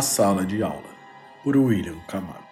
A 0.00 0.02
Sala 0.02 0.46
de 0.46 0.62
Aula, 0.62 0.80
por 1.44 1.54
William 1.58 2.00
Camargo. 2.08 2.42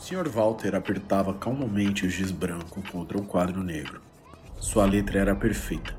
Sr. 0.00 0.28
Walter 0.34 0.74
apertava 0.74 1.32
calmamente 1.34 2.04
o 2.04 2.10
giz 2.10 2.32
branco 2.32 2.82
contra 2.90 3.16
o 3.16 3.24
quadro 3.24 3.62
negro. 3.62 4.09
Sua 4.60 4.84
letra 4.84 5.18
era 5.18 5.34
perfeita. 5.34 5.96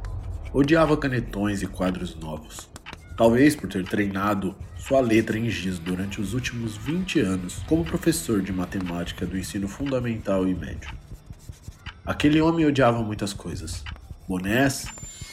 Odiava 0.53 0.95
canetões 0.95 1.63
e 1.63 1.67
quadros 1.67 2.15
novos. 2.15 2.69
Talvez 3.17 3.55
por 3.55 3.67
ter 3.67 3.83
treinado 3.83 4.55
sua 4.77 5.01
letra 5.01 5.37
em 5.37 5.49
giz 5.49 5.79
durante 5.79 6.21
os 6.21 6.35
últimos 6.35 6.77
20 6.77 7.19
anos 7.21 7.63
como 7.67 7.83
professor 7.83 8.39
de 8.39 8.53
matemática 8.53 9.25
do 9.25 9.35
ensino 9.35 9.67
fundamental 9.67 10.47
e 10.47 10.53
médio. 10.53 10.91
Aquele 12.05 12.39
homem 12.39 12.65
odiava 12.65 13.01
muitas 13.01 13.33
coisas: 13.33 13.83
bonés, 14.27 14.85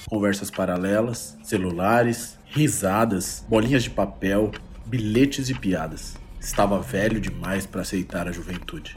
conversas 0.07 0.51
paralelas, 0.51 1.37
celulares, 1.43 2.39
risadas, 2.47 3.45
bolinhas 3.47 3.83
de 3.83 3.91
papel, 3.91 4.51
bilhetes 4.87 5.51
e 5.51 5.55
piadas. 5.55 6.17
Estava 6.41 6.81
velho 6.81 7.21
demais 7.21 7.67
para 7.67 7.83
aceitar 7.83 8.27
a 8.27 8.33
juventude. 8.33 8.97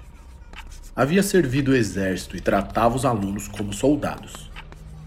Havia 0.94 1.23
servido 1.23 1.72
o 1.72 1.75
exército 1.75 2.36
e 2.36 2.42
tratava 2.42 2.97
os 2.97 3.06
alunos 3.06 3.47
como 3.47 3.72
soldados. 3.72 4.52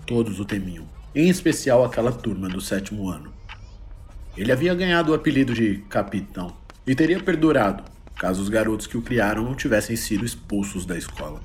Todos 0.07 0.41
o 0.41 0.45
temiam, 0.45 0.87
em 1.15 1.29
especial 1.29 1.85
aquela 1.85 2.11
turma 2.11 2.49
do 2.49 2.59
sétimo 2.59 3.07
ano. 3.07 3.31
Ele 4.35 4.51
havia 4.51 4.75
ganhado 4.75 5.13
o 5.13 5.15
apelido 5.15 5.53
de 5.53 5.85
capitão 5.91 6.57
e 6.87 6.95
teria 6.95 7.23
perdurado 7.23 7.85
caso 8.17 8.41
os 8.41 8.49
garotos 8.49 8.87
que 8.87 8.97
o 8.97 9.03
criaram 9.03 9.45
não 9.45 9.55
tivessem 9.55 9.95
sido 9.95 10.25
expulsos 10.25 10.87
da 10.87 10.97
escola. 10.97 11.43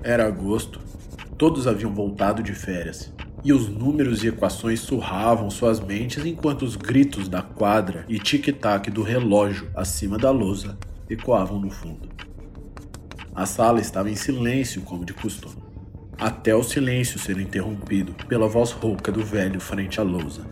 Era 0.00 0.28
agosto, 0.28 0.78
todos 1.36 1.66
haviam 1.66 1.92
voltado 1.92 2.40
de 2.40 2.54
férias 2.54 3.12
e 3.46 3.52
os 3.52 3.68
números 3.68 4.24
e 4.24 4.26
equações 4.26 4.80
surravam 4.80 5.48
suas 5.50 5.78
mentes 5.78 6.26
enquanto 6.26 6.62
os 6.62 6.74
gritos 6.74 7.28
da 7.28 7.40
quadra 7.40 8.04
e 8.08 8.18
tic-tac 8.18 8.90
do 8.90 9.04
relógio 9.04 9.70
acima 9.72 10.18
da 10.18 10.32
lousa 10.32 10.76
ecoavam 11.08 11.60
no 11.60 11.70
fundo. 11.70 12.08
A 13.32 13.46
sala 13.46 13.80
estava 13.80 14.10
em 14.10 14.16
silêncio, 14.16 14.82
como 14.82 15.04
de 15.04 15.14
costume, 15.14 15.62
até 16.18 16.56
o 16.56 16.64
silêncio 16.64 17.20
ser 17.20 17.38
interrompido 17.38 18.14
pela 18.26 18.48
voz 18.48 18.72
rouca 18.72 19.12
do 19.12 19.24
velho 19.24 19.60
frente 19.60 20.00
à 20.00 20.02
lousa. 20.02 20.44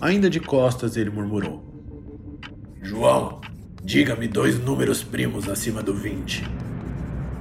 Ainda 0.00 0.28
de 0.28 0.40
costas, 0.40 0.96
ele 0.96 1.10
murmurou: 1.10 1.62
João, 2.82 3.40
diga-me 3.84 4.26
dois 4.26 4.58
números 4.58 5.04
primos 5.04 5.48
acima 5.48 5.84
do 5.84 5.94
20. 5.94 6.69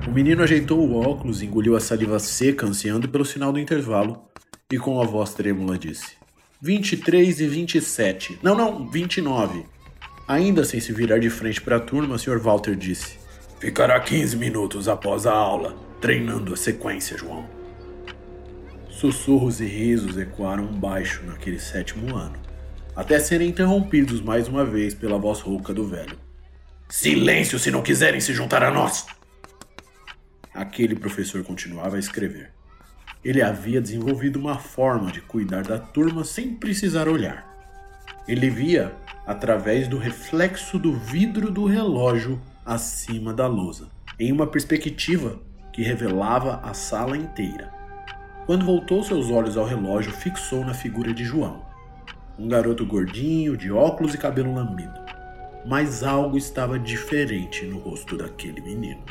O 0.08 0.12
menino 0.12 0.42
ajeitou 0.42 0.80
o 0.80 0.96
óculos, 0.96 1.42
engoliu 1.42 1.76
a 1.76 1.80
saliva 1.80 2.20
seca, 2.20 2.66
ansiando 2.66 3.10
pelo 3.10 3.26
sinal 3.26 3.52
do 3.52 3.60
intervalo, 3.60 4.24
e 4.72 4.78
com 4.78 5.02
a 5.02 5.06
voz 5.06 5.34
trêmula 5.34 5.78
disse: 5.78 6.18
23 6.62 7.42
e 7.42 7.48
27. 7.48 8.40
Não, 8.42 8.56
não, 8.56 8.90
29. 8.90 9.66
Ainda 10.28 10.64
sem 10.64 10.80
se 10.80 10.94
virar 10.94 11.20
de 11.20 11.30
frente 11.30 11.62
para 11.62 11.78
a 11.78 11.80
turma, 11.80 12.16
o 12.16 12.20
Sr. 12.20 12.40
Walter 12.40 12.76
disse: 12.76 13.18
Ficará 13.60 14.00
15 14.00 14.38
minutos 14.38 14.88
após 14.88 15.26
a 15.26 15.34
aula, 15.34 15.76
treinando 16.00 16.54
a 16.54 16.58
sequência, 16.58 17.18
João. 17.18 17.46
Sussurros 18.90 19.60
e 19.60 19.66
risos 19.66 20.18
ecoaram 20.18 20.66
baixo 20.68 21.24
naquele 21.26 21.60
sétimo 21.60 22.16
ano, 22.16 22.38
até 22.96 23.20
serem 23.20 23.50
interrompidos 23.50 24.22
mais 24.22 24.48
uma 24.48 24.66
vez 24.66 24.94
pela 24.94 25.18
voz 25.18 25.40
rouca 25.40 25.74
do 25.74 25.86
velho. 25.86 26.18
Silêncio 26.90 27.60
se 27.60 27.70
não 27.70 27.82
quiserem 27.82 28.20
se 28.20 28.34
juntar 28.34 28.64
a 28.64 28.72
nós! 28.72 29.06
Aquele 30.54 30.96
professor 30.96 31.44
continuava 31.44 31.96
a 31.96 32.00
escrever. 32.00 32.52
Ele 33.24 33.42
havia 33.42 33.82
desenvolvido 33.82 34.40
uma 34.40 34.58
forma 34.58 35.12
de 35.12 35.22
cuidar 35.22 35.64
da 35.64 35.78
turma 35.78 36.24
sem 36.24 36.56
precisar 36.56 37.08
olhar. 37.08 37.48
Ele 38.28 38.50
via 38.50 38.96
através 39.28 39.88
do 39.88 39.98
reflexo 39.98 40.80
do 40.80 40.94
vidro 40.94 41.52
do 41.52 41.66
relógio 41.66 42.42
acima 42.66 43.34
da 43.34 43.46
lousa, 43.46 43.90
em 44.20 44.32
uma 44.32 44.48
perspectiva 44.48 45.40
que 45.72 45.84
revelava 45.84 46.60
a 46.64 46.74
sala 46.74 47.16
inteira. 47.16 47.72
Quando 48.46 48.66
voltou 48.66 49.04
seus 49.04 49.30
olhos 49.30 49.56
ao 49.56 49.66
relógio, 49.66 50.12
fixou 50.12 50.66
na 50.66 50.74
figura 50.74 51.14
de 51.14 51.24
João, 51.24 51.64
um 52.38 52.48
garoto 52.48 52.86
gordinho, 52.86 53.56
de 53.56 53.72
óculos 53.72 54.16
e 54.16 54.18
cabelo 54.18 54.54
lambido. 54.54 55.00
Mas 55.66 56.04
algo 56.04 56.38
estava 56.38 56.80
diferente 56.80 57.66
no 57.66 57.78
rosto 57.78 58.18
daquele 58.18 58.62
menino. 58.62 59.04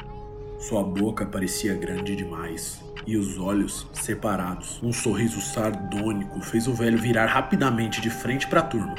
Sua 0.58 0.82
boca 0.82 1.24
parecia 1.24 1.72
grande 1.74 2.16
demais 2.16 2.82
e 3.06 3.16
os 3.16 3.38
olhos 3.38 3.86
separados. 3.92 4.82
Um 4.82 4.92
sorriso 4.92 5.40
sardônico 5.40 6.40
fez 6.40 6.66
o 6.66 6.74
velho 6.74 6.98
virar 6.98 7.26
rapidamente 7.26 8.00
de 8.00 8.10
frente 8.10 8.48
para 8.48 8.58
a 8.58 8.64
turma. 8.64 8.96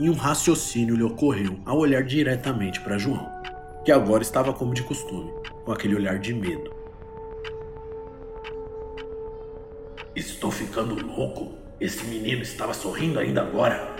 E 0.00 0.10
um 0.10 0.14
raciocínio 0.14 0.96
lhe 0.96 1.04
ocorreu 1.04 1.60
ao 1.64 1.78
olhar 1.78 2.02
diretamente 2.02 2.80
para 2.80 2.98
João, 2.98 3.30
que 3.84 3.92
agora 3.92 4.24
estava 4.24 4.52
como 4.52 4.74
de 4.74 4.82
costume, 4.82 5.32
com 5.64 5.70
aquele 5.70 5.94
olhar 5.94 6.18
de 6.18 6.34
medo. 6.34 6.74
Estou 10.14 10.50
ficando 10.50 11.06
louco. 11.06 11.54
Esse 11.80 12.04
menino 12.04 12.42
estava 12.42 12.74
sorrindo 12.74 13.20
ainda 13.20 13.42
agora. 13.42 13.94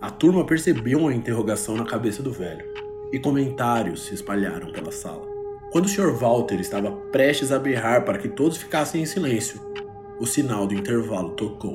A 0.00 0.10
turma 0.10 0.46
percebeu 0.46 0.98
uma 1.00 1.14
interrogação 1.14 1.76
na 1.76 1.84
cabeça 1.84 2.22
do 2.22 2.32
velho, 2.32 2.64
e 3.12 3.18
comentários 3.18 4.06
se 4.06 4.14
espalharam 4.14 4.72
pela 4.72 4.90
sala. 4.90 5.33
Quando 5.74 5.86
o 5.86 5.88
Sr. 5.88 6.14
Walter 6.14 6.60
estava 6.60 6.92
prestes 7.10 7.50
a 7.50 7.58
berrar 7.58 8.04
para 8.04 8.16
que 8.16 8.28
todos 8.28 8.56
ficassem 8.56 9.02
em 9.02 9.06
silêncio, 9.06 9.60
o 10.20 10.24
sinal 10.24 10.68
do 10.68 10.74
intervalo 10.74 11.30
tocou. 11.30 11.74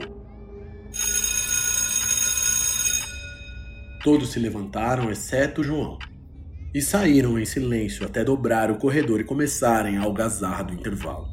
Todos 4.01 4.29
se 4.29 4.39
levantaram, 4.39 5.11
exceto 5.11 5.61
João, 5.61 5.99
e 6.73 6.81
saíram 6.81 7.37
em 7.37 7.43
silêncio 7.43 8.05
até 8.05 8.23
dobrar 8.23 8.71
o 8.71 8.77
corredor 8.77 9.19
e 9.19 9.25
começarem 9.25 9.97
a 9.97 10.03
algazarra 10.03 10.63
do 10.63 10.73
intervalo. 10.73 11.27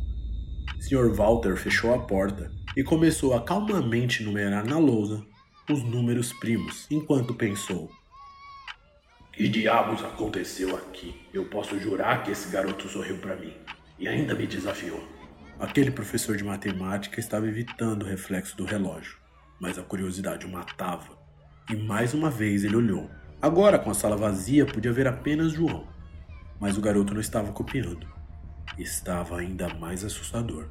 Sr. 0.81 1.15
Walter 1.15 1.57
fechou 1.57 1.95
a 1.95 2.01
porta 2.01 2.51
e 2.77 2.83
começou 2.83 3.33
a 3.35 3.45
calmamente 3.45 4.25
numerar 4.25 4.67
na 4.67 4.77
lousa 4.77 5.25
os 5.71 5.85
números 5.85 6.33
primos, 6.33 6.89
enquanto 6.91 7.33
pensou: 7.33 7.89
que 9.37 9.49
diabos 9.49 10.03
aconteceu 10.03 10.75
aqui? 10.75 11.15
Eu 11.31 11.45
posso 11.45 11.79
jurar 11.79 12.23
que 12.23 12.31
esse 12.31 12.49
garoto 12.49 12.89
sorriu 12.89 13.19
para 13.19 13.37
mim. 13.37 13.53
e 13.99 14.09
ainda 14.09 14.35
me 14.35 14.47
desafiou. 14.47 15.07
Aquele 15.61 15.91
professor 15.91 16.39
de 16.39 16.45
matemática 16.45 17.21
estava 17.21 17.47
evitando 17.47 18.03
o 18.03 18.07
reflexo 18.07 18.57
do 18.57 18.65
relógio, 18.65 19.19
mas 19.61 19.79
a 19.79 19.83
curiosidade 19.83 20.47
o 20.47 20.51
matava. 20.51 21.19
E 21.71 21.77
mais 21.77 22.15
uma 22.15 22.31
vez 22.31 22.65
ele 22.65 22.77
olhou. 22.77 23.11
Agora, 23.41 23.79
com 23.79 23.91
a 23.91 23.95
sala 23.95 24.17
vazia, 24.17 24.65
podia 24.65 24.93
ver 24.93 25.07
apenas 25.07 25.53
João. 25.53 25.87
Mas 26.59 26.79
o 26.79 26.81
garoto 26.81 27.13
não 27.13 27.21
estava 27.21 27.53
copiando. 27.53 28.07
Estava 28.79 29.39
ainda 29.39 29.69
mais 29.75 30.03
assustador. 30.03 30.69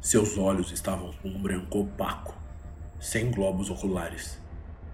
Seus 0.00 0.36
olhos 0.36 0.72
estavam 0.72 1.12
com 1.22 1.28
um 1.28 1.40
branco 1.40 1.80
opaco, 1.80 2.36
sem 2.98 3.30
globos 3.30 3.70
oculares, 3.70 4.40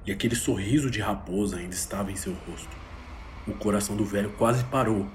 e 0.06 0.12
aquele 0.12 0.35
sorriso 0.35 0.91
de 0.91 1.00
raposa 1.00 1.56
ainda 1.56 1.75
estava 1.75 2.12
em 2.12 2.17
seu 2.17 2.35
rosto. 2.46 2.90
O 3.50 3.55
coração 3.55 3.97
do 3.97 4.05
velho 4.05 4.31
quase 4.38 4.62
parou 4.62 5.08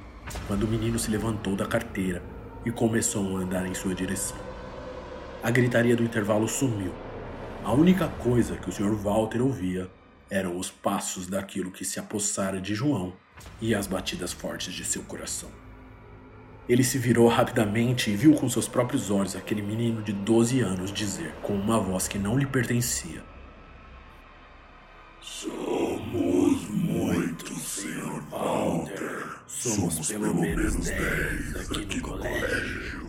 quando 0.46 0.64
o 0.64 0.68
menino 0.68 1.00
se 1.00 1.10
levantou 1.10 1.56
da 1.56 1.66
carteira 1.66 2.22
e 2.66 2.70
começou 2.70 3.38
a 3.38 3.40
andar 3.40 3.66
em 3.66 3.74
sua 3.74 3.96
direção. 3.96 4.36
A 5.42 5.50
gritaria 5.50 5.96
do 5.96 6.04
intervalo 6.04 6.46
sumiu. 6.46 6.92
A 7.64 7.72
única 7.72 8.10
coisa 8.10 8.58
que 8.58 8.70
o 8.70 8.74
Sr. 8.74 8.94
Walter 8.94 9.42
ouvia 9.42 9.90
eram 10.30 10.58
os 10.58 10.70
passos 10.70 11.28
daquilo 11.28 11.72
que 11.72 11.86
se 11.86 11.98
apossara 11.98 12.60
de 12.60 12.76
João 12.76 13.14
e 13.62 13.74
as 13.74 13.88
batidas 13.88 14.34
fortes 14.34 14.74
de 14.74 14.84
seu 14.84 15.04
coração. 15.04 15.50
Ele 16.68 16.84
se 16.84 16.98
virou 16.98 17.30
rapidamente 17.30 18.12
e 18.12 18.18
viu 18.18 18.34
com 18.34 18.50
seus 18.50 18.68
próprios 18.68 19.10
olhos 19.10 19.34
aquele 19.34 19.62
menino 19.62 20.02
de 20.02 20.12
12 20.12 20.60
anos 20.60 20.92
dizer, 20.92 21.34
com 21.42 21.54
uma 21.54 21.80
voz 21.80 22.06
que 22.06 22.20
não 22.20 22.38
lhe 22.38 22.46
pertencia: 22.46 23.24
Somos 25.22 26.70
muitos, 26.70 27.58
Sr. 27.58 28.22
Walter. 28.30 29.40
Somos, 29.66 29.96
Somos 29.96 30.08
pelo, 30.10 30.26
pelo 30.26 30.42
menos 30.42 30.76
10 30.76 31.56
aqui, 31.56 31.82
aqui 31.82 31.96
no 31.98 32.02
colégio. 32.04 32.40
colégio. 32.40 33.06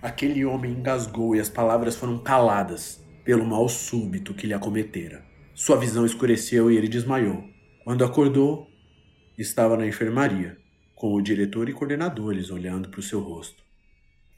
Aquele 0.00 0.46
homem 0.46 0.72
engasgou 0.72 1.36
e 1.36 1.40
as 1.40 1.50
palavras 1.50 1.94
foram 1.94 2.18
caladas 2.22 3.04
pelo 3.22 3.44
mal 3.44 3.68
súbito 3.68 4.32
que 4.32 4.46
lhe 4.46 4.54
acometera. 4.54 5.22
Sua 5.54 5.76
visão 5.76 6.06
escureceu 6.06 6.70
e 6.70 6.78
ele 6.78 6.88
desmaiou. 6.88 7.44
Quando 7.84 8.02
acordou, 8.02 8.66
estava 9.36 9.76
na 9.76 9.86
enfermaria, 9.86 10.56
com 10.94 11.12
o 11.12 11.20
diretor 11.20 11.68
e 11.68 11.74
coordenadores 11.74 12.48
olhando 12.48 12.88
para 12.88 13.00
o 13.00 13.02
seu 13.02 13.20
rosto. 13.20 13.62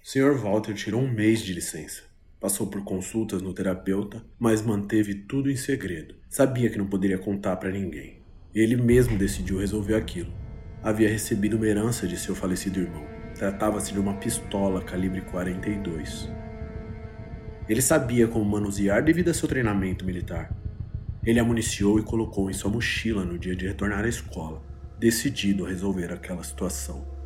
Sr. 0.03 0.35
Walter 0.35 0.75
tirou 0.75 1.01
um 1.01 1.13
mês 1.13 1.45
de 1.45 1.55
licença. 1.55 2.12
Passou 2.43 2.67
por 2.67 2.83
consultas 2.83 3.41
no 3.41 3.55
terapeuta, 3.55 4.21
mas 4.37 4.61
manteve 4.61 5.15
tudo 5.15 5.49
em 5.49 5.55
segredo. 5.55 6.17
Sabia 6.29 6.69
que 6.69 6.77
não 6.77 6.89
poderia 6.89 7.17
contar 7.17 7.55
para 7.55 7.71
ninguém. 7.71 8.21
Ele 8.53 8.75
mesmo 8.75 9.17
decidiu 9.17 9.61
resolver 9.61 9.95
aquilo. 9.95 10.33
Havia 10.83 11.09
recebido 11.09 11.57
uma 11.57 11.69
herança 11.69 12.05
de 12.05 12.17
seu 12.19 12.35
falecido 12.35 12.81
irmão. 12.81 13.07
Tratava-se 13.37 13.93
de 13.93 14.01
uma 14.01 14.15
pistola 14.15 14.83
calibre 14.83 15.21
42. 15.21 16.29
Ele 17.69 17.81
sabia 17.81 18.27
como 18.27 18.45
manusear 18.45 19.05
devido 19.05 19.29
a 19.29 19.35
seu 19.35 19.49
treinamento 19.49 20.05
militar. 20.05 20.53
Ele 21.25 21.39
a 21.39 21.45
municiou 21.45 22.01
e 22.01 22.03
colocou 22.03 22.51
em 22.51 22.55
sua 22.55 22.73
mochila 22.73 23.25
no 23.25 23.39
dia 23.39 23.55
de 23.55 23.69
retornar 23.69 24.05
à 24.05 24.09
escola, 24.09 24.61
decidido 24.99 25.65
a 25.65 25.69
resolver 25.69 26.13
aquela 26.13 26.43
situação. 26.43 27.22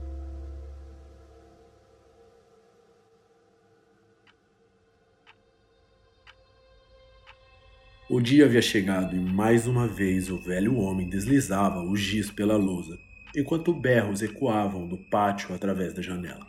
O 8.09 8.21
dia 8.21 8.45
havia 8.45 8.63
chegado 8.63 9.17
e 9.17 9.19
mais 9.19 9.67
uma 9.67 9.89
vez 9.89 10.31
o 10.31 10.39
velho 10.39 10.77
homem 10.77 11.09
deslizava 11.09 11.81
o 11.81 11.97
giz 11.97 12.31
pela 12.31 12.57
lousa, 12.57 12.97
enquanto 13.35 13.75
berros 13.75 14.23
ecoavam 14.23 14.87
do 14.87 14.97
pátio 14.97 15.53
através 15.53 15.93
da 15.93 16.01
janela. 16.01 16.47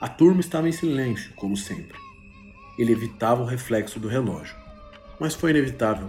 A 0.00 0.08
turma 0.08 0.40
estava 0.40 0.66
em 0.66 0.72
silêncio, 0.72 1.30
como 1.34 1.58
sempre. 1.58 1.98
Ele 2.78 2.90
evitava 2.90 3.42
o 3.42 3.44
reflexo 3.44 4.00
do 4.00 4.08
relógio, 4.08 4.56
mas 5.20 5.34
foi 5.34 5.50
inevitável. 5.50 6.08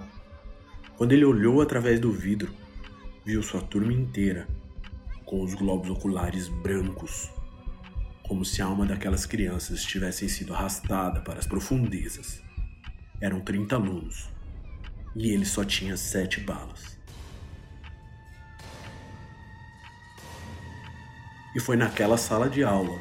Quando 0.96 1.12
ele 1.12 1.26
olhou 1.26 1.60
através 1.60 2.00
do 2.00 2.14
vidro, 2.14 2.50
viu 3.26 3.44
sua 3.44 3.60
turma 3.60 3.92
inteira, 3.92 4.48
com 5.26 5.44
os 5.44 5.54
globos 5.54 5.90
oculares 5.90 6.48
brancos, 6.48 7.30
como 8.26 8.46
se 8.46 8.62
a 8.62 8.66
alma 8.66 8.86
daquelas 8.86 9.26
crianças 9.26 9.84
tivessem 9.84 10.30
sido 10.30 10.54
arrastada 10.54 11.20
para 11.20 11.40
as 11.40 11.46
profundezas. 11.46 12.42
Eram 13.20 13.42
30 13.42 13.76
alunos, 13.76 14.33
e 15.16 15.32
ele 15.32 15.46
só 15.46 15.64
tinha 15.64 15.96
sete 15.96 16.40
balas. 16.40 16.98
E 21.56 21.60
foi 21.60 21.76
naquela 21.76 22.18
sala 22.18 22.50
de 22.50 22.64
aula 22.64 23.00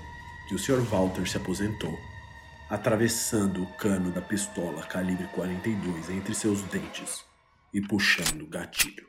que 0.49 0.55
o 0.55 0.59
Sr. 0.59 0.82
Walter 0.82 1.26
se 1.26 1.38
aposentou, 1.38 1.99
atravessando 2.69 3.62
o 3.62 3.67
cano 3.75 4.11
da 4.11 4.20
pistola 4.20 4.82
calibre 4.82 5.26
42 5.29 6.11
entre 6.11 6.35
seus 6.35 6.62
dentes 6.64 7.25
e 7.73 7.81
puxando 7.81 8.43
o 8.43 8.47
gatilho. 8.47 9.06